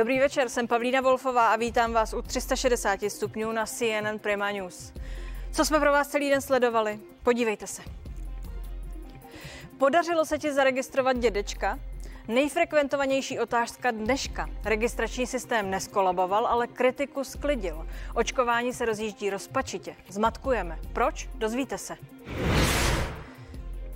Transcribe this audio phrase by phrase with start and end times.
[0.00, 4.92] Dobrý večer, jsem Pavlína Wolfová a vítám vás u 360 stupňů na CNN Prima News.
[5.52, 7.00] Co jsme pro vás celý den sledovali?
[7.22, 7.82] Podívejte se.
[9.78, 11.78] Podařilo se ti zaregistrovat dědečka?
[12.28, 14.50] Nejfrekventovanější otázka dneška.
[14.64, 17.86] Registrační systém neskolaboval, ale kritiku sklidil.
[18.14, 19.96] Očkování se rozjíždí rozpačitě.
[20.08, 20.78] Zmatkujeme.
[20.92, 21.28] Proč?
[21.34, 21.96] Dozvíte se.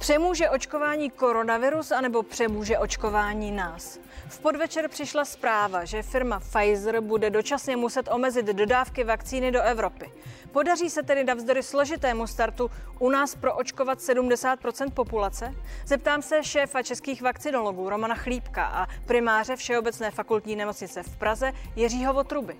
[0.04, 3.98] Přemůže očkování koronavirus anebo přemůže očkování nás?
[4.28, 10.12] V podvečer přišla zpráva, že firma Pfizer bude dočasně muset omezit dodávky vakcíny do Evropy.
[10.52, 15.54] Podaří se tedy navzdory složitému startu u nás proočkovat 70% populace?
[15.86, 22.14] Zeptám se šéfa českých vakcinologů Romana Chlípka a primáře Všeobecné fakultní nemocnice v Praze Jiřího
[22.14, 22.56] Votruby.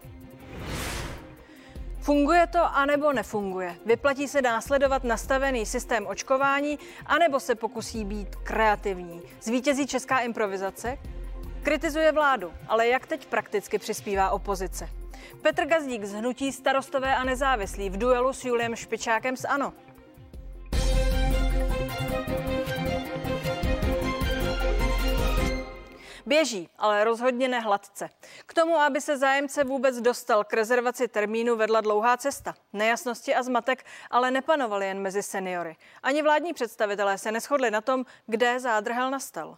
[2.05, 3.77] Funguje to anebo nefunguje?
[3.87, 9.23] Vyplatí se následovat nastavený systém očkování anebo se pokusí být kreativní?
[9.41, 10.99] Zvítězí česká improvizace?
[11.63, 14.89] Kritizuje vládu, ale jak teď prakticky přispívá opozice?
[15.43, 19.73] Petr Gazdík z Hnutí starostové a nezávislí v duelu s Juliem Špičákem z ANO.
[26.27, 28.09] Běží, ale rozhodně nehladce.
[28.47, 32.55] K tomu, aby se zájemce vůbec dostal k rezervaci termínu, vedla dlouhá cesta.
[32.73, 35.77] Nejasnosti a zmatek ale nepanovaly jen mezi seniory.
[36.03, 39.57] Ani vládní představitelé se neschodli na tom, kde zádrhel nastal.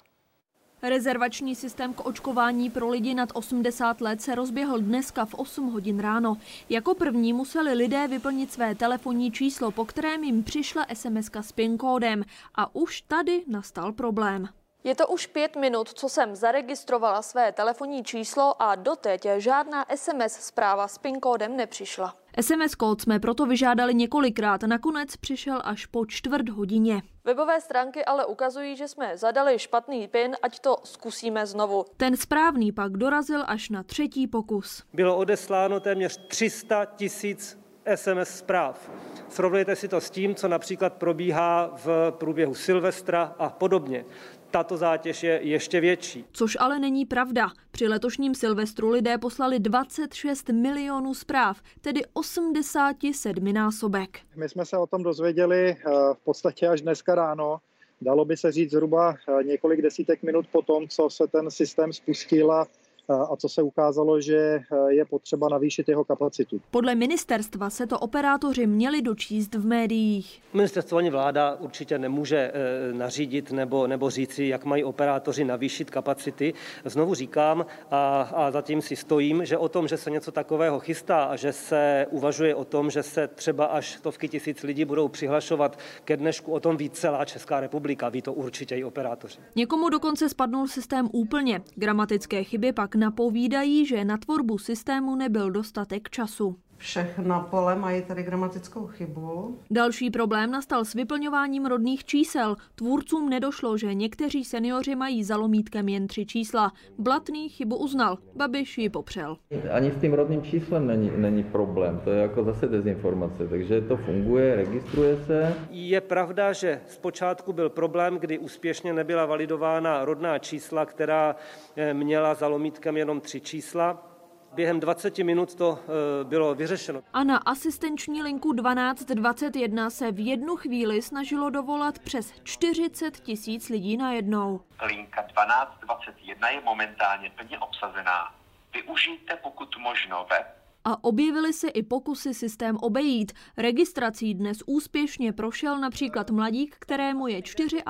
[0.83, 6.01] Rezervační systém k očkování pro lidi nad 80 let se rozběhl dneska v 8 hodin
[6.01, 6.37] ráno.
[6.69, 11.79] Jako první museli lidé vyplnit své telefonní číslo, po kterém jim přišla SMS s PIN
[11.79, 12.25] kódem.
[12.55, 14.49] A už tady nastal problém.
[14.87, 20.33] Je to už pět minut, co jsem zaregistrovala své telefonní číslo a doteď žádná SMS
[20.33, 22.15] zpráva s PIN kódem nepřišla.
[22.41, 27.03] SMS kód jsme proto vyžádali několikrát, nakonec přišel až po čtvrt hodině.
[27.25, 31.85] Webové stránky ale ukazují, že jsme zadali špatný PIN, ať to zkusíme znovu.
[31.97, 34.83] Ten správný pak dorazil až na třetí pokus.
[34.93, 37.59] Bylo odesláno téměř 300 tisíc
[37.95, 38.91] SMS zpráv.
[39.29, 44.05] Srovnejte si to s tím, co například probíhá v průběhu Silvestra a podobně
[44.51, 46.25] tato zátěž je ještě větší.
[46.33, 47.51] Což ale není pravda.
[47.71, 54.19] Při letošním Silvestru lidé poslali 26 milionů zpráv, tedy 87 násobek.
[54.37, 57.59] My jsme se o tom dozvěděli eh, v podstatě až dneska ráno.
[58.01, 61.93] Dalo by se říct zhruba eh, několik desítek minut po tom, co se ten systém
[61.93, 62.67] spustil a
[63.09, 66.61] a co se ukázalo, že eh, je potřeba navýšit jeho kapacitu.
[66.71, 70.43] Podle ministerstva se to operátoři měli dočíst v médiích.
[70.53, 76.55] Ministerstvo ani vláda určitě nemůže eh, nařídit nebo, nebo říci, jak mají operátoři navýšit kapacity.
[76.85, 81.25] Znovu říkám a, a zatím si stojím, že o tom, že se něco takového chystá
[81.25, 85.79] a že se uvažuje o tom, že se třeba až stovky tisíc lidí budou přihlašovat
[86.05, 89.39] ke dnešku, o tom ví celá Česká republika, ví to určitě i operátoři.
[89.57, 91.63] Někomu dokonce spadnul systém úplně.
[91.75, 96.59] Gramatické chyby pak napovídají, že na tvorbu systému nebyl dostatek času.
[96.79, 99.59] Všechna pole mají tady gramatickou chybu.
[99.71, 102.57] Další problém nastal s vyplňováním rodných čísel.
[102.75, 106.73] Tvůrcům nedošlo, že někteří seniori mají za lomítkem jen tři čísla.
[106.99, 109.37] Blatný chybu uznal, Babiš ji popřel.
[109.71, 113.97] Ani s tím rodným číslem není, není problém, to je jako zase dezinformace, takže to
[113.97, 115.55] funguje, registruje se.
[115.71, 121.37] Je pravda, že zpočátku byl problém, kdy úspěšně nebyla validována rodná čísla, která
[121.77, 124.16] eh, měla za lomítkem jenom tři čísla.
[124.57, 127.03] Během 20 minut to eh, bylo vyřešeno.
[127.13, 133.97] A na asistenční linku 1221 se v jednu chvíli snažilo dovolat přes 40 tisíc lidí
[133.97, 134.61] najednou.
[134.87, 138.35] Linka 1221 je momentálně plně obsazená.
[138.75, 140.47] Využijte pokud možno web
[140.89, 143.33] a objevily se i pokusy systém obejít.
[143.57, 147.43] Registrací dnes úspěšně prošel například mladík, kterému je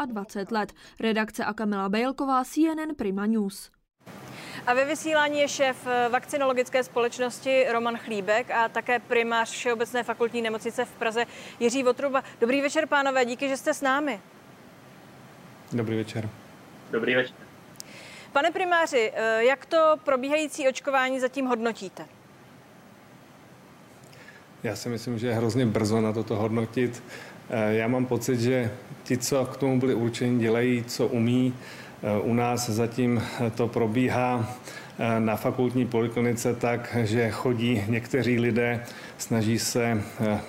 [0.07, 0.73] 24 let.
[1.01, 3.71] Redakce a Kamila Bejlková, CNN Prima News.
[4.67, 10.43] A ve vysílání je šéf eh, vakcinologické společnosti Roman Chlíbek a také primář Všeobecné fakultní
[10.43, 11.25] nemocnice v Praze
[11.61, 12.25] Jiří Votruba.
[12.41, 14.21] Dobrý večer, pánové, díky, že jste s námi.
[15.73, 16.29] Dobrý večer.
[16.91, 17.37] Dobrý večer.
[18.33, 22.07] Pane primáři, eh, jak to probíhající očkování zatím hodnotíte?
[24.63, 27.03] Já si myslím, že je hrozně brzo na toto hodnotit.
[27.51, 28.71] Eh, já mám pocit, že
[29.05, 31.55] ti, co k tomu byli určeni, dělají, co umí.
[32.23, 33.23] U nás zatím
[33.55, 34.57] to probíhá
[34.99, 38.85] eh, na fakultní poliklinice tak, že chodí někteří lidé,
[39.19, 40.41] snaží se eh,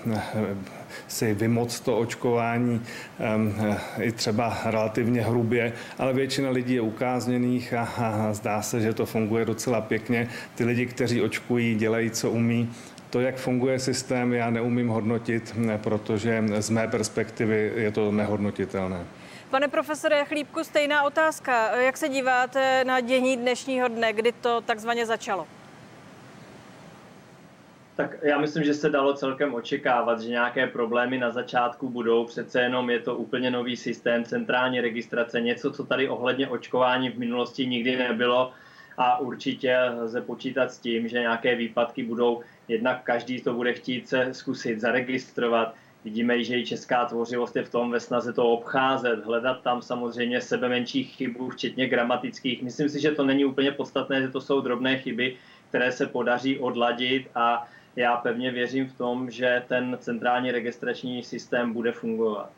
[1.08, 2.82] si vymoc to očkování
[3.20, 9.06] eh, i třeba relativně hrubě, ale většina lidí je ukázněných a zdá se, že to
[9.06, 10.28] funguje docela pěkně.
[10.56, 12.70] Ty lidi, kteří očkují, dělají, co umí.
[13.10, 19.00] To, jak funguje systém, já neumím hodnotit, protože z mé perspektivy je to nehodnotitelné.
[19.50, 21.76] Pane profesore Chlípku, stejná otázka.
[21.80, 25.48] Jak se díváte na dění dnešního dne, kdy to takzvaně začalo?
[27.96, 32.26] Tak já myslím, že se dalo celkem očekávat, že nějaké problémy na začátku budou.
[32.26, 37.20] Přece jenom je to úplně nový systém, centrální registrace, něco, co tady ohledně očkování v
[37.20, 38.52] minulosti nikdy nebylo
[38.98, 44.10] a určitě lze počítat s tím, že nějaké výpadky budou, jednak každý to bude chtít
[44.10, 45.76] se zkusit zaregistrovat.
[46.08, 50.42] Vidíme, že i česká tvořivost je v tom ve snaze to obcházet, hledat tam samozřejmě
[50.42, 52.64] sebe menších chybů, včetně gramatických.
[52.64, 55.36] Myslím si, že to není úplně podstatné, že to jsou drobné chyby,
[55.70, 57.68] které se podaří odladit a
[57.98, 62.50] já pevně věřím v tom, že ten centrální registrační systém bude fungovat.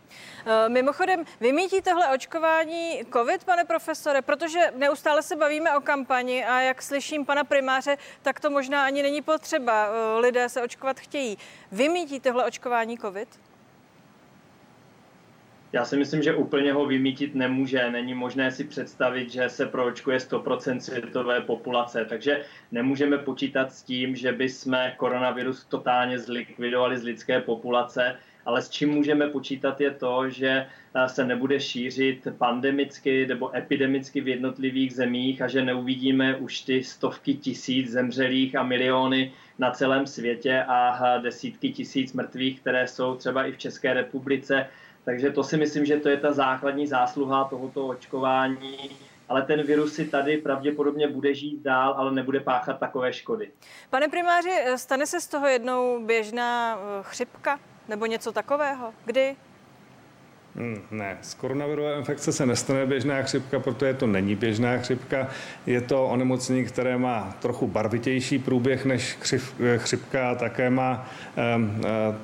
[0.45, 6.61] Eh, mimochodem, vymítí tohle očkování COVID, pane profesore, protože neustále se bavíme o kampani a
[6.61, 9.87] jak slyším pana primáře, tak to možná ani není potřeba.
[9.87, 11.37] Eh, lidé se očkovat chtějí.
[11.71, 13.48] Vymítí tohle očkování COVID?
[15.73, 17.91] Já si myslím, že úplně ho vymítit nemůže.
[17.91, 24.15] Není možné si představit, že se proočkuje 100% světové populace, takže nemůžeme počítat s tím,
[24.15, 29.91] že by jsme koronavirus totálně zlikvidovali z lidské populace, ale s čím můžeme počítat je
[29.91, 36.35] to, že eh, se nebude šířit pandemicky nebo epidemicky v jednotlivých zemích a že neuvidíme
[36.35, 42.87] už ty stovky tisíc zemřelých a miliony na celém světě a desítky tisíc mrtvých, které
[42.87, 44.67] jsou třeba i v České republice
[45.09, 48.97] takže to si myslím, že to je ta základní zásluha tohoto očkování,
[49.29, 53.51] ale ten virus si tady pravděpodobně bude žít dál, ale nebude páchat takové škody.
[53.89, 58.93] Pane primáři, stane se z toho jednou běžná eh, chřipka nebo něco takového?
[59.05, 59.35] Kdy?
[60.55, 65.27] Hmm, ne, z koronavirové infekce se nestane běžná chřipka, protože to není běžná chřipka.
[65.65, 69.17] Je to onemocnění, které má trochu barvitější průběh než
[69.77, 71.09] chřipka a také má
[71.55, 71.81] um,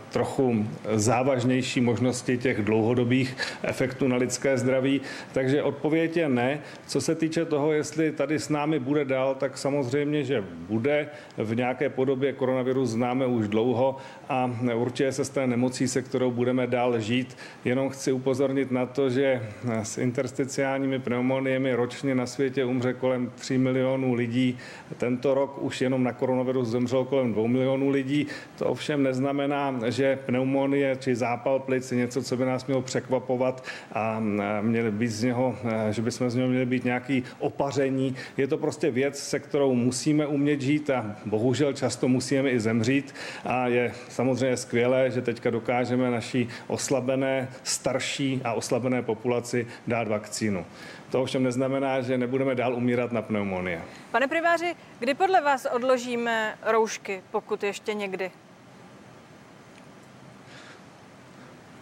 [0.09, 5.01] trochu závažnější možnosti těch dlouhodobých efektů na lidské zdraví.
[5.31, 6.59] Takže odpověď je ne.
[6.87, 11.07] Co se týče toho, jestli tady s námi bude dál, tak samozřejmě, že bude.
[11.37, 13.97] V nějaké podobě koronavirus známe už dlouho
[14.29, 17.37] a určitě se stane nemocí, se kterou budeme dál žít.
[17.65, 19.41] Jenom chci upozornit na to, že
[19.83, 24.57] s intersticiálními pneumoniemi ročně na světě umře kolem 3 milionů lidí.
[24.97, 28.27] Tento rok už jenom na koronavirus zemřelo kolem 2 milionů lidí.
[28.57, 33.63] To ovšem neznamená, že pneumonie či zápal plic je něco, co by nás mělo překvapovat
[33.93, 34.19] a
[34.61, 35.55] měli být z něho,
[35.91, 38.15] že bychom z něho měli být nějaký opaření.
[38.37, 43.13] Je to prostě věc, se kterou musíme umět žít a bohužel často musíme i zemřít
[43.45, 48.04] a je samozřejmě skvělé, že teďka dokážeme naší oslabené, starší
[48.43, 50.65] a oslabené populaci dát vakcínu.
[51.11, 53.81] To ovšem neznamená, že nebudeme dál umírat na pneumonie.
[54.11, 58.31] Pane primáři, kdy podle vás odložíme roušky, pokud ještě někdy?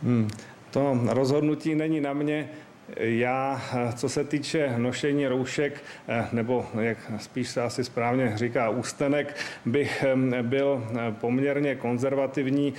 [0.03, 0.29] Hmm,
[0.71, 2.49] to rozhodnutí není na mě.
[2.97, 3.62] Já,
[3.95, 9.35] co se týče nošení roušek, eh, nebo jak spíš se asi správně říká ústenek,
[9.65, 10.06] bych
[10.41, 12.74] byl eh, poměrně konzervativní.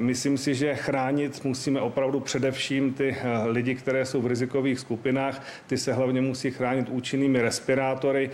[0.00, 5.46] Myslím si, že chránit musíme opravdu především ty eh, lidi, které jsou v rizikových skupinách.
[5.66, 8.30] Ty se hlavně musí chránit účinnými respirátory.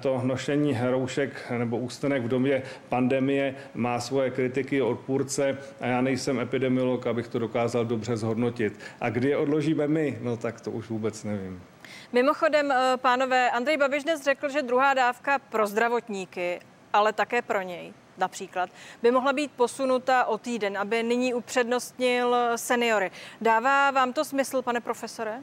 [0.00, 6.40] To nošení roušek nebo ústenek v době pandemie má svoje kritiky odpůrce a já nejsem
[6.40, 8.78] epidemiolog, abych to dokázal dobře zhodnotit.
[9.00, 11.62] A kdy je odložíme my, no tak to už vůbec nevím.
[12.12, 16.60] Mimochodem, eh, pánové, Andrej Babiš dnes řekl, že druhá dávka pro zdravotníky,
[16.92, 18.70] ale také pro něj například,
[19.02, 23.10] by mohla být posunuta o týden, aby nyní upřednostnil seniory.
[23.40, 25.42] Dává vám to smysl, pane profesore?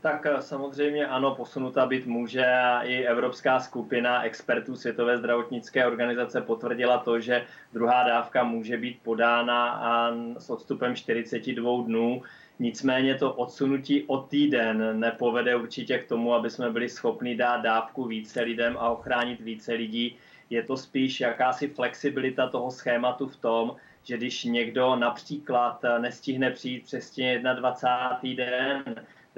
[0.00, 6.40] Tak eh, samozřejmě ano, posunuta být může a i Evropská skupina expertů Světové zdravotnické organizace
[6.40, 12.22] potvrdila to, že druhá dávka může být podána a s odstupem 42 dnů.
[12.58, 18.04] Nicméně to odsunutí o týden nepovede určitě k tomu, aby jsme byli schopni dát dávku
[18.04, 20.16] více lidem a ochránit více lidí.
[20.50, 26.84] Je to spíš jakási flexibilita toho schématu v tom, že když někdo například nestihne přijít
[26.84, 28.44] přesně 21.
[28.44, 28.84] den,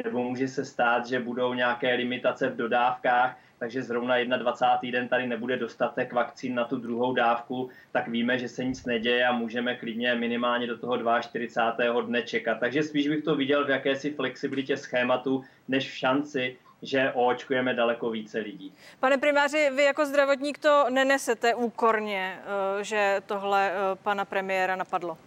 [0.05, 5.01] nebo může se stát, že budou nějaké limitace v dodávkách, takže zrovna 21.
[5.01, 9.27] den tady nebude dostatek vakcín na tu druhou dávku, tak víme, že se nic neděje
[9.27, 12.01] a můžeme klidně minimálně do toho 42.
[12.01, 12.59] dne čekat.
[12.61, 18.11] Takže spíš bych to viděl v jakési flexibilitě schématu, než v šanci, že očkujeme daleko
[18.11, 18.73] více lidí.
[19.01, 22.39] Pane primáři, vy jako zdravotník to nenesete úkorně,
[22.81, 25.19] eh, že tohle eh, pana premiéra napadlo?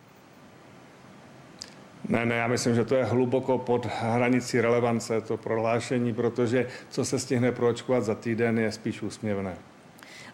[2.10, 7.06] Ne, ne, já myslím, že to je hluboko pod hranicí relevance to prohlášení, protože co
[7.06, 9.58] se stihne proočkovat za týden je spíš úsměvné.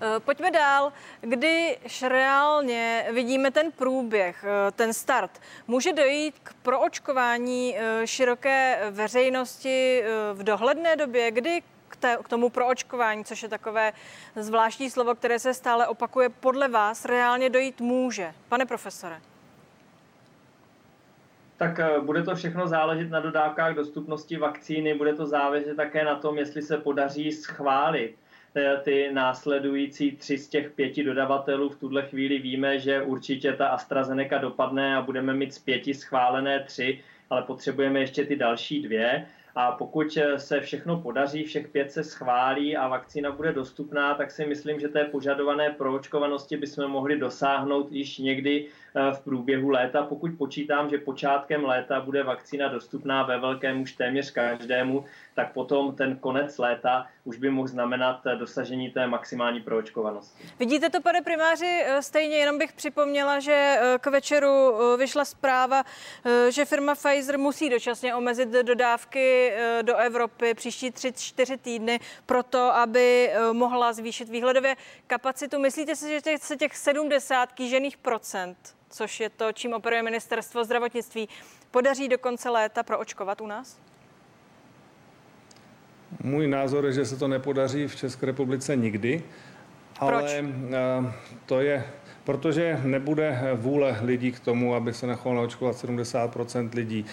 [0.01, 0.93] Eh, pojďme dál.
[1.21, 10.03] Když reálně vidíme ten průběh, eh, ten start, může dojít k proočkování eh, široké veřejnosti
[10.33, 11.61] v dohledné době, kdy
[12.23, 13.93] k tomu proočkování, což je takové
[14.35, 18.33] zvláštní slovo, které se stále opakuje, podle vás reálně dojít může?
[18.49, 19.21] Pane profesore.
[21.57, 26.37] Tak bude to všechno záležet na dodávkách dostupnosti vakcíny, bude to záležet také na tom,
[26.37, 28.15] jestli se podaří schválit
[28.83, 31.69] ty následující tři z těch pěti dodavatelů.
[31.69, 36.63] V tuhle chvíli víme, že určitě ta AstraZeneca dopadne a budeme mít z pěti schválené
[36.63, 36.99] tři,
[37.29, 39.25] ale potřebujeme ještě ty další dvě.
[39.55, 44.45] A pokud se všechno podaří, všech pět se schválí a vakcína bude dostupná, tak si
[44.45, 50.03] myslím, že té požadované proočkovanosti bychom mohli dosáhnout již někdy Eh, v průběhu léta.
[50.03, 55.95] Pokud počítám, že počátkem léta bude vakcína dostupná ve velkém už téměř každému, tak potom
[55.95, 60.43] ten konec léta už by mohl znamenat eh, dosažení té maximální proočkovanosti.
[60.59, 64.47] Vidíte to, pane primáři, eh, stejně jenom bych připomněla, že k večeru
[64.97, 65.83] vyšla zpráva,
[66.49, 73.93] že firma Pfizer musí dočasně omezit dodávky do Evropy příští 3-4 týdny proto, aby mohla
[73.93, 74.75] zvýšit výhledově
[75.07, 75.59] kapacitu.
[75.59, 78.57] Myslíte si, že se těch 70 kýžených procent
[78.97, 81.29] což je to, čím operuje ministerstvo zdravotnictví,
[81.71, 83.79] podaří do konce léta proočkovat u nás?
[86.23, 89.23] Můj názor je, že se to nepodaří v České republice nikdy,
[89.99, 90.31] ale Proč?
[90.33, 91.13] Eh,
[91.45, 91.85] to je
[92.27, 97.05] protože nebude vůle lidí k tomu, aby se nechalo naočkovat 70% lidí.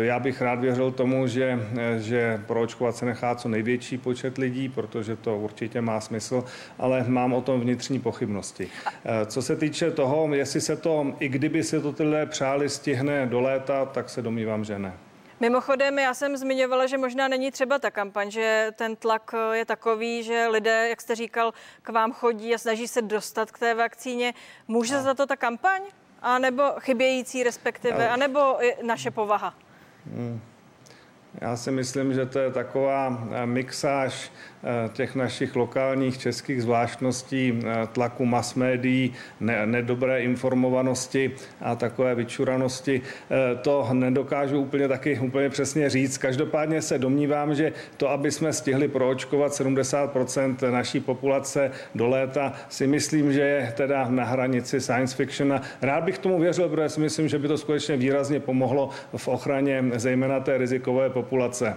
[0.00, 1.58] Já bych rád věřil tomu, že,
[1.98, 6.44] že proočkovat se nechá co největší počet lidí, protože to určitě má smysl,
[6.78, 8.68] ale mám o tom vnitřní pochybnosti.
[9.26, 13.26] Co se týče toho, jestli se to, i kdyby se to ty lidé přáli, stihne
[13.26, 15.07] do léta, tak se domývám, že ne.
[15.40, 20.22] Mimochodem, já jsem zmiňovala, že možná není třeba ta kampaň, že ten tlak je takový,
[20.22, 24.34] že lidé, jak jste říkal, k vám chodí a snaží se dostat k té vakcíně.
[24.68, 25.02] Může no.
[25.02, 25.82] za to ta kampaň?
[26.22, 29.54] A nebo chybějící respektive, anebo naše povaha?
[30.14, 30.40] Hmm.
[31.40, 34.57] Já si myslím, že to je taková eh, mixáž eh,
[34.92, 43.00] těch našich lokálních českých zvláštností, eh, tlaku mass médií, ne, nedobré informovanosti a takové vyčuranosti.
[43.62, 46.18] To nedokážu úplně taky úplně přesně říct.
[46.18, 52.86] Každopádně se domnívám, že to, aby jsme stihli proočkovat 70% naší populace do léta, si
[52.86, 55.52] myslím, že je teda na hranici science fiction.
[55.52, 59.28] A rád bych tomu věřil, protože si myslím, že by to skutečně výrazně pomohlo v
[59.28, 61.76] ochraně zejména té rizikové populace.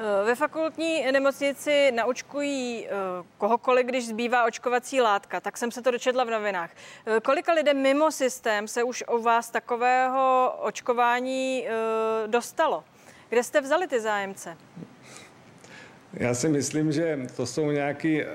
[0.00, 2.90] Eh, ve fakultní nemocnici naočkují eh,
[3.38, 6.70] kohokoliv, když zbývá očkovací látka, tak jsem se to dočetla v novinách.
[7.06, 11.66] Eh, kolika lidem mimo systém se už o vás takového očkování
[12.26, 12.84] dostalo?
[13.28, 14.56] Kde jste vzali ty zájemce?
[16.14, 18.28] Já si myslím, že to jsou nějaký uh,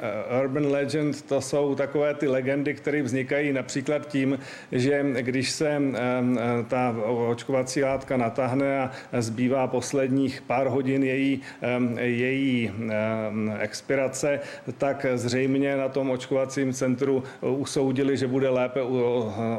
[0.43, 4.39] urban legend, to jsou takové ty legendy, které vznikají například tím,
[4.71, 6.37] že když se um,
[6.67, 6.95] ta
[7.29, 11.41] očkovací látka natáhne a zbývá posledních pár hodin její,
[11.99, 12.71] její
[13.59, 14.39] expirace,
[14.77, 18.81] tak zřejmě na tom očkovacím centru usoudili, že bude lépe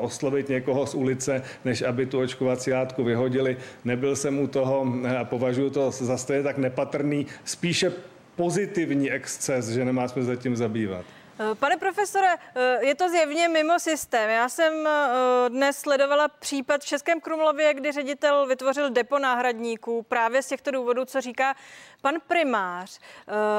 [0.00, 3.56] oslovit někoho z ulice, než aby tu očkovací látku vyhodili.
[3.84, 7.92] Nebyl jsem u toho a považuji to za stejně tak nepatrný, spíše
[8.36, 11.04] pozitivní exces, že nemá smysl zatím zabývat.
[11.38, 14.30] Eh, pane profesore, eh, je to zjevně mimo systém.
[14.30, 20.42] Já jsem eh, dnes sledovala případ v Českém Krumlově, kdy ředitel vytvořil depo náhradníků právě
[20.42, 21.54] z těchto důvodů, co říká
[22.02, 22.98] pan primář.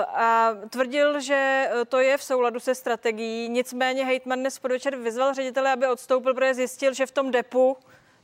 [0.07, 3.49] A tvrdil, že to je v souladu se strategií.
[3.49, 7.77] Nicméně hejtman dnes podvečer vyzval ředitele, aby odstoupil, protože zjistil, že v tom depu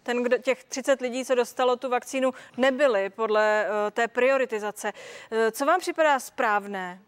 [0.03, 4.91] ten, kdo, těch 30 lidí, co dostalo tu vakcínu, nebyli podle uh, té prioritizace.
[5.31, 6.99] Uh, co vám připadá správné?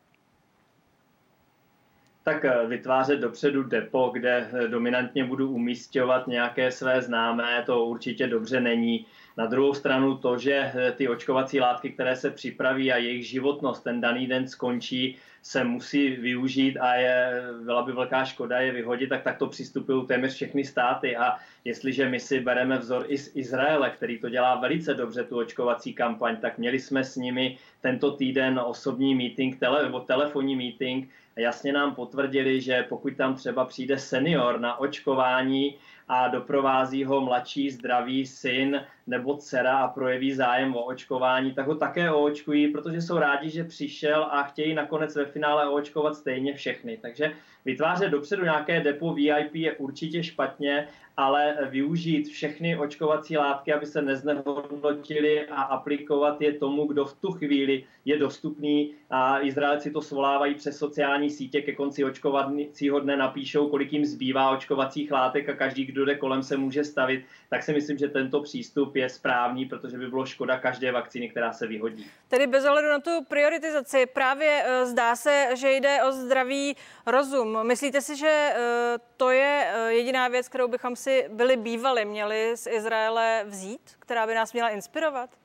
[2.23, 8.62] Tak eh, vytvářet dopředu depo, kde dominantně budu umístěvat nějaké své známé, to určitě dobře
[8.62, 9.05] není.
[9.38, 14.01] Na druhou stranu to, že ty očkovací látky, které se připraví a jejich životnost ten
[14.01, 19.23] daný den skončí, se musí využít a je, byla by velká škoda je vyhodit, tak
[19.23, 21.17] takto přistupují téměř všechny státy.
[21.17, 21.35] A
[21.65, 25.93] jestliže my si bereme vzor i z Izraele, který to dělá velice dobře, tu očkovací
[25.93, 31.39] kampaň, tak měli jsme s nimi tento týden osobní meeting, tele, nebo telefonní meeting, a
[31.39, 35.75] jasně nám potvrdili, že pokud tam třeba přijde senior na očkování,
[36.07, 41.75] a doprovází ho mladší zdravý syn nebo dcera a projeví zájem o očkování, tak ho
[41.75, 46.98] také oočkují, protože jsou rádi, že přišel a chtějí nakonec ve finále oočkovat stejně všechny.
[47.01, 47.31] Takže
[47.65, 54.01] vytvářet dopředu nějaké depo VIP je určitě špatně, ale využít všechny očkovací látky, aby se
[54.01, 58.93] neznehodnotili a aplikovat je tomu, kdo v tu chvíli je dostupný.
[59.15, 64.50] A Izraelci to svolávají přes sociální sítě ke konci očkovacího dne, napíšou, kolik jim zbývá
[64.50, 67.25] očkovacích látek a každý, kdo jde kolem, se může stavit.
[67.50, 71.53] Tak si myslím, že tento přístup je správný, protože by bylo škoda každé vakcíny, která
[71.53, 72.05] se vyhodí.
[72.27, 77.67] Tedy bez ohledu na tu prioritizaci, právě eh, zdá se, že jde o zdravý rozum.
[77.67, 82.51] Myslíte si, že eh, to je eh, jediná věc, kterou bychom si byli bývali měli
[82.58, 85.42] z Izraele vzít, která by nás měla inspirovat?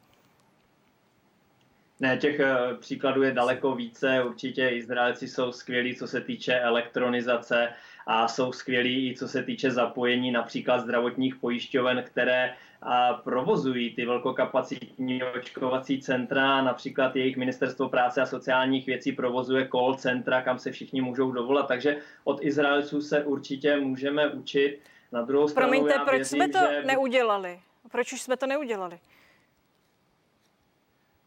[2.00, 4.25] Ne, těch eh, příkladů je daleko více.
[4.25, 7.69] Určitě Izraelci jsou skvělí, co se týče elektronizace
[8.07, 12.55] a jsou skvělí i co se týče zapojení například zdravotních pojišťoven, které
[13.25, 16.62] provozují ty velkokapacitní očkovací centra.
[16.62, 21.69] Například jejich ministerstvo práce a sociálních věcí provozuje call centra, kam se všichni můžou dovolat.
[21.69, 24.81] Takže od Izraelců se určitě můžeme učit.
[25.12, 26.83] Na druhou stranu Promiňte, proč věřím, jsme to že...
[26.87, 27.61] neudělali?
[27.90, 28.99] Proč už jsme to neudělali?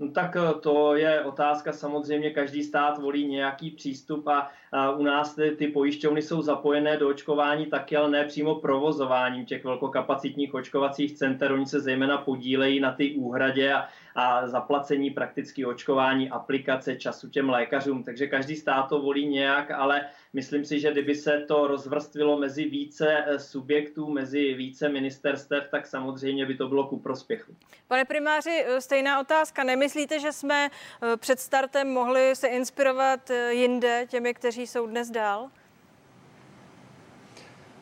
[0.02, 4.50] No tak eh, to je otázka, samozřejmě každý stát volí nějaký přístup a,
[4.98, 9.64] u nás ty, ty pojišťovny jsou zapojené do očkování taky, ale ne přímo provozováním těch
[9.64, 11.52] velkokapacitních očkovacích center.
[11.52, 17.50] Oni se zejména podílejí na ty úhradě a, a zaplacení prakticky očkování, aplikace času těm
[17.50, 18.04] lékařům.
[18.04, 22.66] Takže každý stát to volí nějak, ale myslím si, že kdyby se to rozvrstvilo mezi
[22.66, 27.56] více eh, subjektů, mezi více ministerstev, tak samozřejmě by to bylo ku prospěchu.
[27.88, 29.64] Pane primáři, eh, stejná otázka.
[29.64, 35.50] Nemyslíte, že jsme eh, před startem mohli se inspirovat jinde těmi, kteří jsou dnes dál?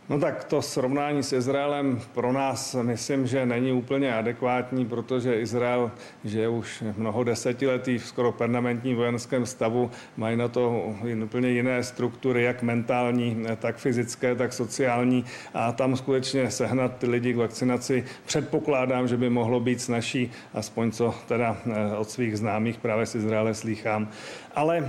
[0.09, 5.91] No tak to srovnání s Izraelem pro nás myslím, že není úplně adekvátní, protože Izrael
[6.23, 12.43] že už mnoho desetiletí v skoro permanentním vojenském stavu, mají na to úplně jiné struktury,
[12.43, 19.07] jak mentální, tak fyzické, tak sociální a tam skutečně sehnat ty lidi k vakcinaci předpokládám,
[19.07, 23.53] že by mohlo být snažší, aspoň co teda eh, od svých známých právě z Izraele
[23.53, 24.09] slýchám.
[24.55, 24.87] Ale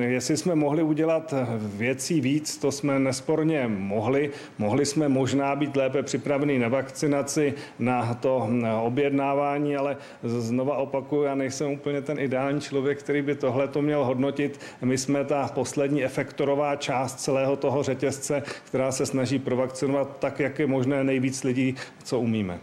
[0.00, 4.30] eh, jestli jsme mohli udělat věcí víc, to jsme nesporně mohli.
[4.58, 8.48] Mohli jsme možná být lépe připraveni na vakcinaci, na to
[8.82, 14.04] objednávání, ale znova opakuju, já nejsem úplně ten ideální člověk, který by tohle to měl
[14.04, 14.60] hodnotit.
[14.82, 20.58] My jsme ta poslední efektorová část celého toho řetězce, která se snaží provakcinovat tak, jak
[20.58, 22.58] je možné nejvíc lidí, co umíme.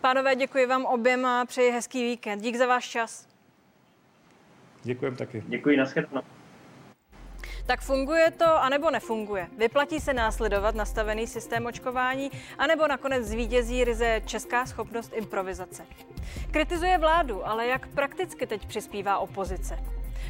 [0.00, 2.40] Pánové, děkuji vám oběma, přeji hezký víkend.
[2.40, 3.29] Dík za váš čas.
[4.82, 5.44] Děkujem taky.
[5.46, 6.22] Děkuji, nashledanou.
[7.66, 9.48] Tak funguje to, anebo nefunguje?
[9.58, 15.86] Vyplatí se následovat nastavený systém očkování, anebo nakonec zvítězí ryze česká schopnost improvizace?
[16.50, 19.78] Kritizuje vládu, ale jak prakticky teď přispívá opozice?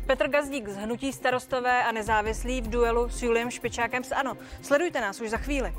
[0.07, 4.37] Petr Gazdík z Hnutí starostové a nezávislí v duelu s Juliem Špičákem z ANO.
[4.63, 5.75] Sledujte nás už za chvíli.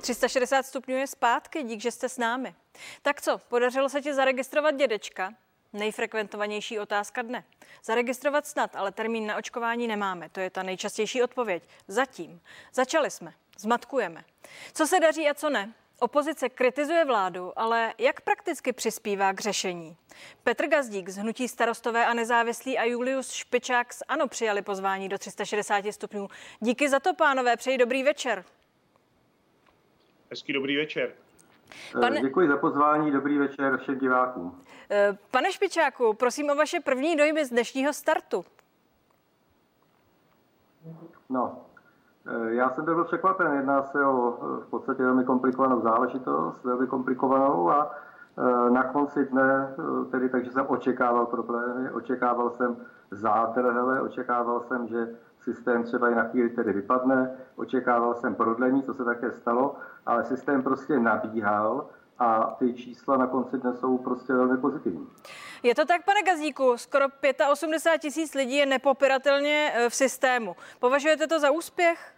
[0.00, 2.54] 360 stupňů je zpátky, dík, že jste s námi.
[3.02, 5.34] Tak co, podařilo se ti zaregistrovat dědečka?
[5.72, 7.44] Nejfrekventovanější otázka dne.
[7.84, 10.28] Zaregistrovat snad, ale termín na očkování nemáme.
[10.28, 11.62] To je ta nejčastější odpověď.
[11.88, 12.40] Zatím.
[12.72, 13.32] Začali jsme.
[13.58, 14.24] Zmatkujeme.
[14.72, 15.74] Co se daří a co ne?
[15.98, 19.96] Opozice kritizuje vládu, ale jak prakticky přispívá k řešení?
[20.44, 25.18] Petr Gazdík z Hnutí starostové a nezávislí a Julius Špičák z ANO přijali pozvání do
[25.18, 26.28] 360 stupňů.
[26.60, 28.44] Díky za to, pánové, přeji dobrý večer.
[30.30, 31.14] Hezký dobrý večer.
[32.00, 32.20] Pane...
[32.20, 34.60] Děkuji za pozvání, dobrý večer všem divákům.
[34.90, 38.44] Eh, pane Špičáku, prosím o vaše první dojmy z dnešního startu.
[41.28, 41.58] No,
[42.26, 43.52] eh, já jsem byl překvapen.
[43.54, 47.90] Jedná se o v podstatě velmi komplikovanou záležitost, velmi komplikovanou a
[48.38, 49.74] eh, na konci dne,
[50.10, 52.76] tedy takže jsem očekával problémy, očekával jsem
[53.10, 55.08] zádrhele, očekával jsem, že
[55.40, 59.76] systém třeba i na chvíli tedy vypadne, očekával jsem prodlení, co se také stalo,
[60.06, 65.08] ale systém prostě nabíhal a ty čísla na konci dne jsou prostě velmi pozitivní.
[65.62, 67.06] Je to tak, pane Gazíku, skoro
[67.52, 70.56] 85 tisíc lidí je nepopiratelně eh, v systému.
[70.78, 72.14] Považujete to za úspěch?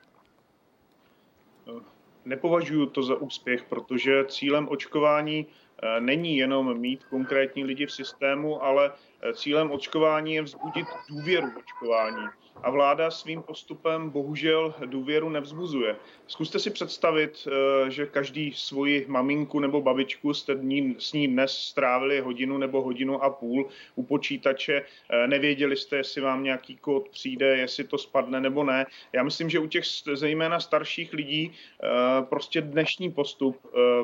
[2.24, 5.46] Nepovažuji to za úspěch, protože cílem očkování
[5.82, 11.50] eh, není jenom mít konkrétní lidi v systému, ale eh, cílem očkování je vzbudit důvěru
[11.50, 12.26] v očkování.
[12.62, 15.96] a vláda svým postupem bohužel důvěru nevzbuzuje.
[16.26, 21.52] Zkuste si představit, eh, že každý svoji maminku nebo babičku jste dní, s ní dnes
[21.52, 27.08] strávili hodinu nebo hodinu a půl u počítače, eh, nevěděli jste, jestli vám nějaký kód
[27.08, 28.86] přijde, jestli to spadne nebo ne.
[29.12, 31.88] Já myslím, že u těch zejména starších lidí eh,
[32.22, 33.56] prostě dnešní postup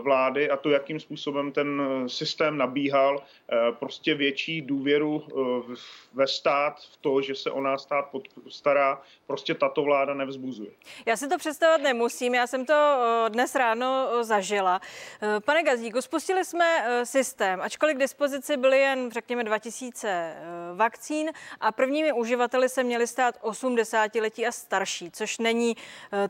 [0.02, 3.22] vlády a to, jakým způsobem ten systém nabíhal,
[3.78, 5.24] prostě větší důvěru
[6.14, 8.04] ve stát, v to, že se o nás stát
[8.48, 10.70] stará, prostě tato vláda nevzbuzuje.
[11.06, 12.74] Já si to představovat nemusím, já jsem to
[13.28, 14.80] dnes ráno zažila.
[15.44, 20.37] Pane Gazdíku, spustili jsme systém, ačkoliv k dispozici byly jen, řekněme, 2000 e,
[20.74, 21.30] vakcín
[21.61, 25.76] a prvními uživateli se měli stát 80 letí a starší, což není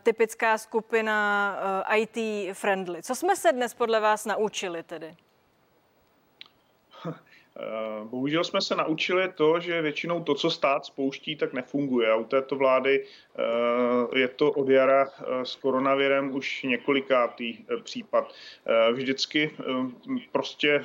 [0.03, 1.55] typická skupina
[1.95, 2.17] IT
[2.53, 3.03] friendly.
[3.03, 5.15] Co jsme se dnes podle vás naučili tedy?
[7.59, 12.11] Eh, bohužel jsme se naučili to, že většinou to, co stát spouští, tak nefunguje.
[12.11, 18.33] A u této vlády eh, je to od jara eh, s koronavirem už několikátý případ.
[18.91, 19.51] Vždycky
[20.31, 20.83] prostě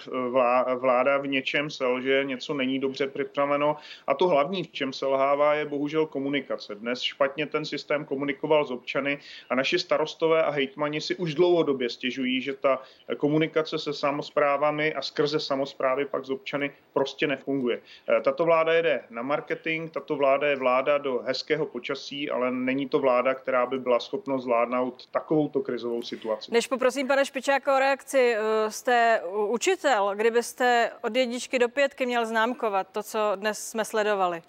[0.79, 5.67] vláda v něčem selže, něco není dobře připraveno a to hlavní, v čem selhává, je
[5.67, 6.75] bohužel komunikace.
[6.75, 9.19] Dnes špatně ten systém komunikoval s občany
[9.51, 12.83] a naši starostové a hejtmani si už dlouhodobě stěžují, že ta
[13.17, 17.81] komunikace se samozprávami a skrze samozprávy pak s občany strany prostě nefunguje.
[18.09, 22.89] Eh, tato vláda jede na marketing, tato vláda je vláda do hezkého počasí, ale není
[22.89, 26.53] to vláda, která by byla schopna zvládnout takovouto krizovou situaci.
[26.53, 32.27] Než poprosím pana Špičáka o reakci, eh, jste učitel, kdybyste od jedničky do pětky měl
[32.27, 34.43] známkovat to, co dnes jsme sledovali.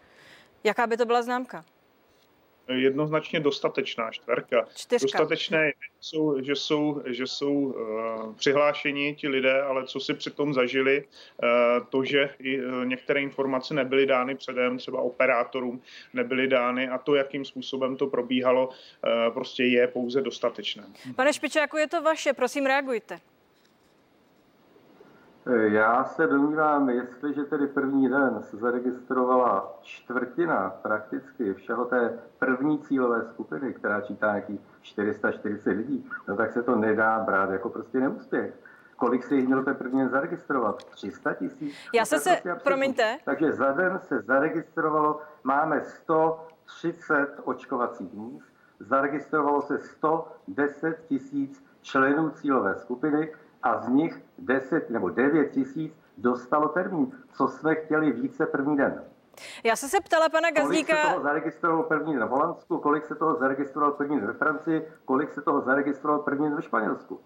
[0.63, 1.65] Jaká by to byla známka?
[2.73, 4.67] Jednoznačně dostatečná čtverka.
[4.75, 5.05] Čtyřka.
[5.05, 11.03] Dostatečné jsou, že jsou, že jsou uh, přihlášeni ti lidé, ale co si přitom zažili,
[11.03, 15.81] uh, to, že i, uh, některé informace nebyly dány předem, třeba operátorům
[16.13, 18.73] nebyly dány a to, jakým způsobem to probíhalo, uh,
[19.33, 20.83] prostě je pouze dostatečné.
[21.15, 23.19] Pane Špičáku, je to vaše, prosím reagujte.
[25.53, 33.25] Já se domnívám, jestliže tedy první den se zaregistrovala čtvrtina prakticky všeho té první cílové
[33.25, 38.53] skupiny, která čítá nějakých 440 lidí, no tak se to nedá brát jako prostě neúspěch.
[38.95, 40.83] Kolik se jich mělo ten první den zaregistrovat?
[40.83, 41.75] 300 tisíc?
[41.93, 43.17] Já se se, prostě promiňte.
[43.25, 52.75] Takže za den se zaregistrovalo, máme 130 očkovacích míst, zaregistrovalo se 110 tisíc členů cílové
[52.75, 53.31] skupiny,
[53.63, 59.03] a z nich 10 nebo 9 tisíc dostalo termín, co jsme chtěli více první den.
[59.63, 60.93] Já jsem se ptala pana Gazdíka...
[60.93, 64.33] Kolik se toho zaregistrovalo první den v Holandsku, kolik se toho zaregistrovalo první den ve
[64.33, 67.19] Francii, kolik se toho zaregistrovalo první den ve Španělsku.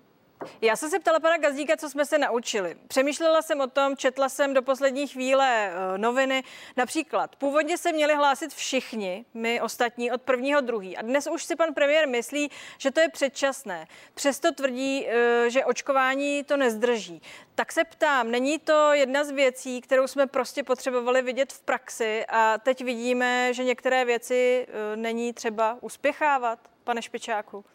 [0.61, 2.77] Já jsem se ptala pana Gazdíka, co jsme se naučili.
[2.87, 6.43] Přemýšlela jsem o tom, četla jsem do poslední chvíle uh, noviny.
[6.77, 10.97] Například, původně se měli hlásit všichni, my ostatní, od prvního druhý.
[10.97, 13.87] A dnes už si pan premiér myslí, že to je předčasné.
[14.13, 15.11] Přesto tvrdí, uh,
[15.47, 17.21] že očkování to nezdrží.
[17.55, 22.25] Tak se ptám, není to jedna z věcí, kterou jsme prostě potřebovali vidět v praxi
[22.29, 27.65] a teď vidíme, že některé věci uh, není třeba uspěchávat, pane Špičáku?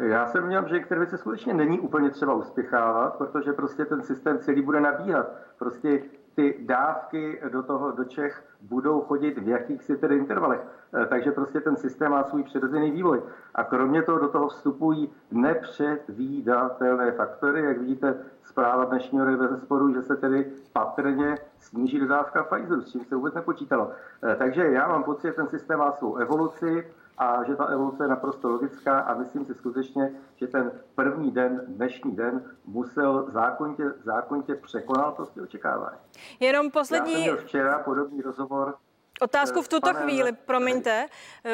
[0.00, 4.62] Já jsem měl, že věci skutečně není úplně třeba uspěchávat, protože prostě ten systém celý
[4.62, 5.26] bude nabíhat.
[5.58, 6.02] Prostě
[6.34, 10.60] ty dávky do toho, do Čech budou chodit v jakýchsi tedy intervalech.
[10.94, 13.22] Eh, takže prostě ten systém má svůj přirozený vývoj.
[13.54, 17.64] A kromě toho do toho vstupují nepředvídatelné faktory.
[17.64, 23.04] Jak vidíte, zpráva dnešního bez sporu, že se tedy patrně sníží dodávka Pfizeru, s čím
[23.04, 23.90] se vůbec nepočítalo.
[24.22, 26.86] Eh, takže já mám pocit, že ten systém má svou evoluci
[27.20, 31.60] a že ta evoluce je naprosto logická a myslím si skutečně, že ten první den,
[31.66, 35.98] dnešní den, musel zákonitě, zákonitě překonat prostě očekávání.
[36.40, 37.12] Jenom poslední...
[37.12, 38.74] Já jsem měl včera podobný rozhovor
[39.20, 41.06] Otázku v tuto chvíli, promiňte.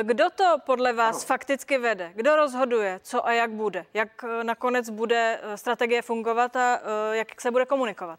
[0.02, 1.26] Kdo to podle vás ano.
[1.26, 2.12] fakticky vede?
[2.14, 3.86] Kdo rozhoduje, co a jak bude?
[3.94, 8.18] Jak eh, nakonec bude eh, strategie fungovat a eh, jak se bude komunikovat?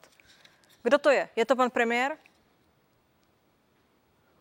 [0.83, 1.29] Kdo to je?
[1.35, 2.17] Je to pan premiér?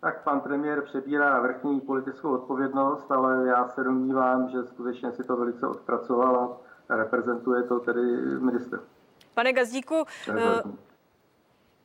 [0.01, 5.37] Tak pan premiér přebírá vrchní politickou odpovědnost, ale já se domnívám, že skutečně si to
[5.37, 8.01] velice odpracoval a reprezentuje to tedy
[8.41, 8.81] minister.
[9.35, 10.63] Pane Gazdíku, eh,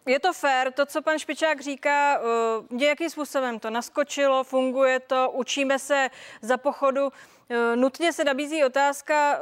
[0.05, 2.21] je to fér, to, co pan Špičák říká, eh,
[2.69, 6.09] nějakým způsobem to naskočilo, funguje to, učíme se
[6.41, 7.09] za pochodu.
[7.49, 9.39] Eh, nutně se nabízí otázka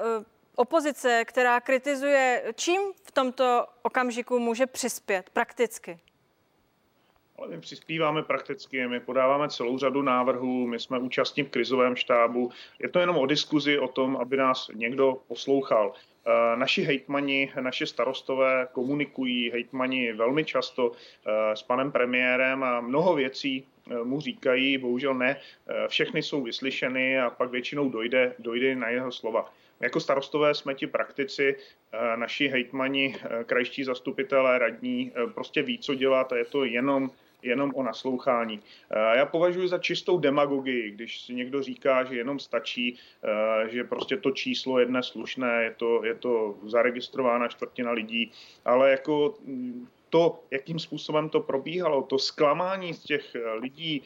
[0.55, 5.99] opozice, která kritizuje, čím v tomto okamžiku může přispět prakticky
[7.39, 12.51] ale my přispíváme prakticky, my podáváme celou řadu návrhů, my jsme účastní v krizovém štábu.
[12.79, 15.93] Je to jenom o diskuzi o tom, aby nás někdo poslouchal.
[15.93, 23.15] Eh, naši hejtmani, naši starostové komunikují hejtmani velmi často eh, s panem premiérem a mnoho
[23.15, 23.65] věcí
[24.03, 25.39] mu říkají, bohužel ne,
[25.87, 29.53] všechny jsou vyslyšeny a pak většinou dojde, dojde na jeho slova.
[29.79, 31.55] Jako starostové jsme ti praktici,
[32.15, 37.09] naši hejtmani, krajští zastupitelé, radní, prostě ví, co dělat a je to jenom
[37.41, 38.59] jenom o naslouchání.
[38.91, 43.83] Eh, já považuji za čistou demagogii, když si někdo říká, že jenom stačí, eh, že
[43.83, 48.31] prostě to číslo je dnes slušné, je to, je to zaregistrována čtvrtina lidí,
[48.65, 54.03] ale jako mm, to, jakým způsobem to probíhalo, to zklamání z těch eh, lidí,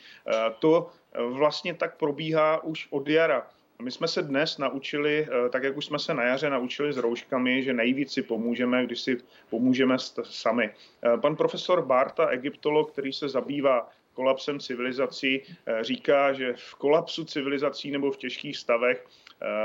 [0.60, 0.89] to
[1.30, 3.48] vlastně tak probíhá už od jara.
[3.84, 6.98] My jsme se dnes naučili, eh, tak jak už jsme se na jaře naučili s
[6.98, 9.17] rouškami, že nejvíc si pomůžeme, když si
[9.50, 10.69] pomůžeme sami.
[10.69, 17.26] Eh, pan profesor Barta, egyptolog, který se zabývá kolapsem civilizací, eh, říká, že v kolapsu
[17.26, 19.06] civilizací nebo v těžkých stavech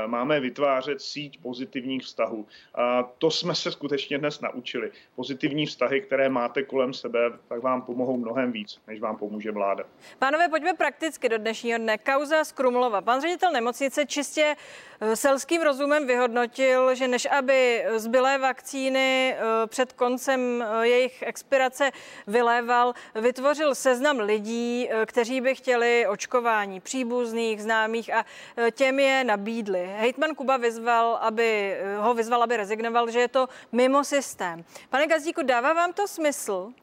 [0.05, 2.47] máme vytvářet síť pozitivních vztahů.
[2.75, 4.91] A to jsme se skutečně dnes naučili.
[5.15, 9.83] Pozitivní vztahy, které máte kolem sebe, tak vám pomohou mnohem víc, než vám pomůže vláda.
[10.19, 11.97] Pánové, pojďme prakticky do dnešního dne.
[11.97, 13.01] Kauza z Krumlova.
[13.01, 14.55] Pan ředitel nemocnice čistě
[15.01, 21.91] eh, selským rozumem vyhodnotil, že než aby zbylé vakcíny eh, před koncem jejich expirace
[22.27, 28.25] vyléval, vytvořil seznam lidí, kteří by chtěli očkování příbuzných, známých a
[28.71, 29.93] těm je nabídl nabídli.
[29.99, 34.65] Hejtman Kuba vyzval, aby, ho vyzval, aby rezignoval, že je to mimo systém.
[34.89, 36.73] Pane Gazdíku, dává vám to smysl?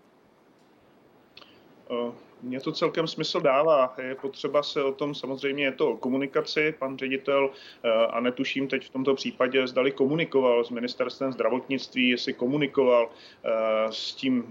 [2.46, 3.94] Mně to celkem smysl dává.
[4.02, 7.50] Je potřeba se o tom, samozřejmě je to o komunikaci, pan ředitel,
[7.84, 13.50] eh, a netuším teď v tomto případě, zdali komunikoval s ministerstvem zdravotnictví, jestli komunikoval eh,
[13.90, 14.44] s tím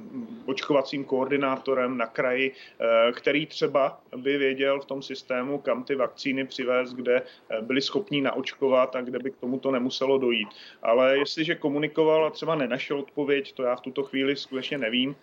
[0.45, 6.47] očkovacím koordinátorem na kraji, eh, který třeba by věděl v tom systému, kam ty vakcíny
[6.47, 7.21] přivést, kde
[7.62, 10.49] byli schopní naočkovat a kde by k tomuto nemuselo dojít.
[10.84, 15.15] Ale jestliže komunikoval a třeba nenašel odpověď, to já v tuto chvíli skutečně nevím,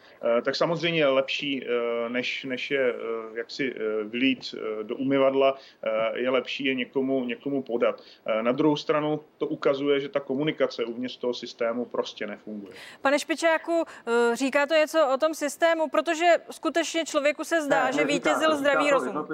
[0.44, 1.64] tak samozřejmě je lepší,
[2.08, 5.56] než, než je eh, jaksi eh, vylít eh, do umyvadla,
[6.14, 8.02] je lepší je někomu, někomu podat.
[8.40, 12.74] Na druhou stranu to ukazuje, že ta komunikace uvnitř toho systému prostě nefunguje.
[13.02, 13.84] Pane Špičáku,
[14.32, 18.90] říká to něco o tom systému, protože skutečně člověku se zdá, ne, že vítězil zdravý
[18.90, 19.28] rozum.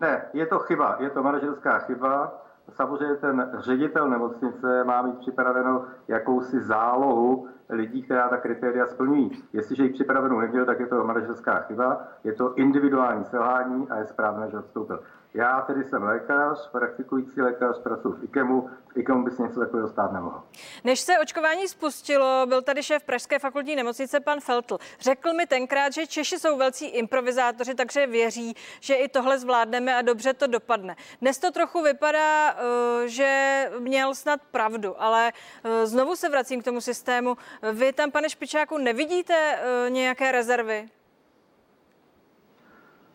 [0.00, 2.42] Ne, je to chyba, je to manažerská chyba.
[2.70, 9.30] Samozřejmě ten ředitel nemocnice má mít připravenou jakousi zálohu lidí, která ta kritéria splňují.
[9.52, 14.04] Jestliže ji připravenou neměl, tak je to manažerská chyba, je to individuální selhání a je
[14.04, 15.00] správné, že odstoupil.
[15.34, 18.70] Já tedy jsem lékař, praktikující lékař, pracuji v IKEMu.
[18.88, 20.42] V IKEMu by se něco takového stát nemohlo.
[20.84, 24.78] Než se očkování spustilo, byl tady šéf Pražské fakultní nemocnice pan Feltl.
[25.00, 30.02] Řekl mi tenkrát, že Češi jsou velcí improvizátoři, takže věří, že i tohle zvládneme a
[30.02, 30.96] dobře to dopadne.
[31.20, 35.32] Dnes to trochu vypadá, eh, že měl snad pravdu, ale
[35.64, 37.36] eh, znovu se vracím k tomu systému.
[37.72, 40.88] Vy tam, pane Špičáku, nevidíte eh, nějaké rezervy?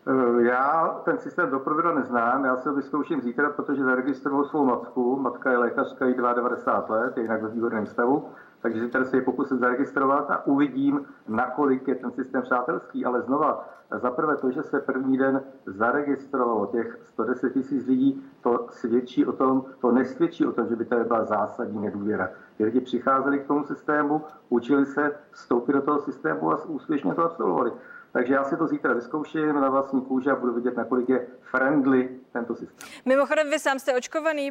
[0.08, 5.16] Eh, já ten systém doprovodu neznám, já se ho vyzkouším zítra, protože zaregistroval svou matku.
[5.16, 8.28] Matka je lékařka, jí 92 let, je jinak ve výborném stavu,
[8.60, 13.04] takže zítra se ji pokusím zaregistrovat a uvidím, nakolik je ten systém přátelský.
[13.04, 18.66] Ale znova, za prvé to, že se první den zaregistrovalo těch 110 tisíc lidí, to
[18.70, 22.30] svědčí o tom, to nesvědčí o tom, že by to byla zásadní nedůvěra.
[22.56, 27.24] Ty lidi přicházeli k tomu systému, učili se vstoupit do toho systému a úspěšně to
[27.24, 27.72] absolvovali.
[28.16, 32.20] Takže já si to zítra vyzkouším na vlastní kůži a budu vidět, nakolik je friendly
[32.32, 32.88] tento systém.
[33.04, 34.50] Mimochodem, vy sám jste očkovaný?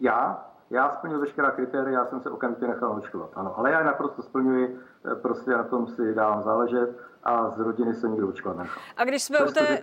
[0.00, 0.46] Já?
[0.70, 3.58] Já splňuji veškerá kritéria, já jsem se okamžitě nechal očkovat, ano.
[3.58, 4.80] Ale já naprosto splňuji,
[5.12, 8.82] eh, prostě na tom si dávám záležet a z rodiny se nikdo očkovat nechal.
[8.96, 9.80] A když jsme u té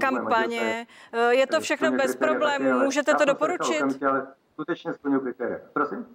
[0.00, 4.02] kampaně, eh, je to všechno bez problémů, můžete to doporučit?
[4.08, 5.58] ale skutečně splňuji kritéria.
[5.72, 6.06] Prosím?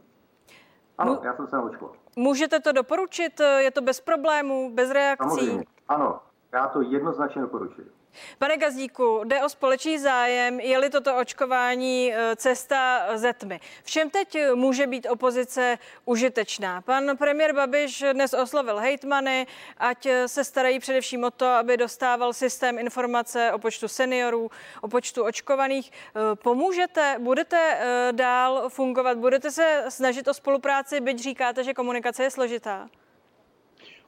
[0.97, 1.95] Ano, já jsem se naočkoval.
[2.15, 3.41] Můžete to doporučit?
[3.57, 5.29] Je to bez problémů, bez reakcí?
[5.29, 5.63] Samozřejmě.
[5.87, 6.19] Ano,
[6.51, 7.91] já to jednoznačně doporučuji.
[8.39, 13.59] Pane Gazdíku, jde o společný zájem, je-li toto očkování e, cesta ze tmy.
[13.83, 16.81] V čem teď může být opozice užitečná?
[16.81, 22.79] Pan premiér Babiš dnes oslovil hejtmany, ať se starají především o to, aby dostával systém
[22.79, 25.91] informace o počtu seniorů, o počtu očkovaných.
[26.43, 27.15] Pomůžete?
[27.19, 27.77] Budete
[28.11, 29.17] dál fungovat?
[29.17, 32.89] Budete se snažit o spolupráci, byť říkáte, že komunikace je složitá?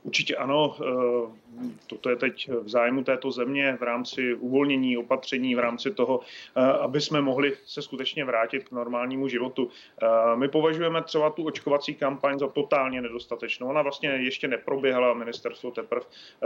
[0.03, 1.39] Určitě ano, eh,
[1.87, 6.19] toto je teď v zájmu této země v rámci uvolnění opatření, v rámci toho,
[6.55, 9.69] eh, aby jsme mohli se skutečně vrátit k normálnímu životu.
[10.03, 13.67] Eh, my považujeme třeba tu očkovací kampaň za totálně nedostatečnou.
[13.67, 16.01] Ona vlastně ještě neproběhla, ministerstvo teprve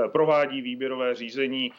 [0.08, 1.72] provádí výběrové řízení.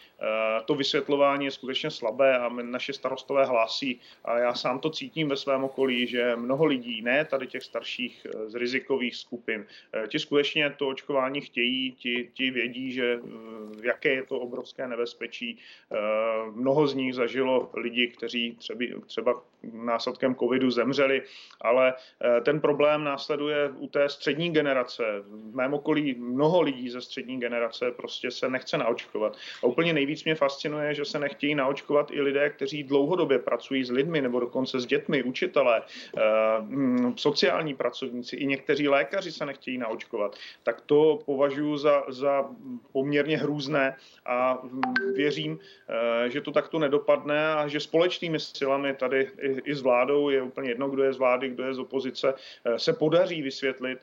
[0.64, 5.36] To vysvětlování je skutečně slabé a naše starostové hlásí, a já sám to cítím ve
[5.36, 9.66] svém okolí, že mnoho lidí, ne tady těch starších z rizikových skupin,
[10.08, 13.18] ti skutečně to očkování chtějí chtějí, ti, ti vědí, že
[13.82, 15.58] jaké je to obrovské nebezpečí.
[16.52, 21.22] Mnoho z nich zažilo lidi, kteří třeba, třeba následkem covidu zemřeli,
[21.60, 21.94] ale
[22.42, 25.02] ten problém následuje u té střední generace.
[25.26, 29.36] V mém okolí mnoho lidí ze střední generace prostě se nechce naočkovat.
[29.62, 33.90] A úplně nejvíc mě fascinuje, že se nechtějí naočkovat i lidé, kteří dlouhodobě pracují s
[33.90, 35.82] lidmi nebo dokonce s dětmi, učitelé,
[37.16, 40.36] sociální pracovníci, i někteří lékaři se nechtějí naočkovat.
[40.62, 41.18] Tak to
[41.54, 42.44] považuji za, za
[42.92, 44.58] poměrně hrůzné a
[45.14, 45.58] věřím,
[46.28, 50.70] že to takto nedopadne a že společnými silami tady i, i s vládou, je úplně
[50.70, 52.34] jedno, kdo je z vlády, kdo je z opozice,
[52.76, 53.98] se podaří vysvětlit,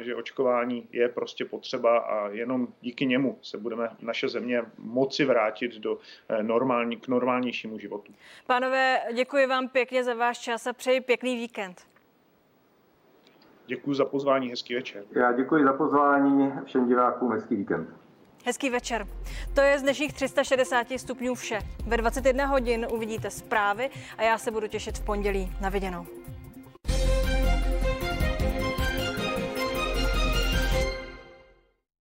[0.00, 5.76] že očkování je prostě potřeba a jenom díky němu se budeme naše země moci vrátit
[5.78, 5.98] do
[6.42, 8.12] normální, k normálnějšímu životu.
[8.46, 11.91] Pánové, děkuji vám pěkně za váš čas a přeji pěkný víkend.
[13.66, 15.04] Děkuji za pozvání, hezký večer.
[15.12, 17.88] Já děkuji za pozvání, všem divákům hezký víkend.
[18.44, 19.06] Hezký večer.
[19.54, 21.58] To je z dnešních 360 stupňů vše.
[21.86, 25.52] Ve 21 hodin uvidíte zprávy a já se budu těšit v pondělí.
[25.60, 26.06] Na viděnou.